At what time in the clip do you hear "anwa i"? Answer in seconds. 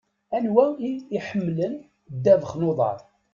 0.35-0.93